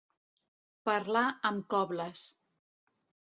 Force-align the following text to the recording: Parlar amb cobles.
Parlar 0.89 1.23
amb 1.51 1.67
cobles. 1.75 2.25